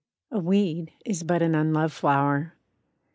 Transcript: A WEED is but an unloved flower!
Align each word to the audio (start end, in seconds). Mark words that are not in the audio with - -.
A 0.31 0.39
WEED 0.39 0.91
is 1.05 1.21
but 1.21 1.43
an 1.43 1.53
unloved 1.53 1.93
flower! 1.93 2.55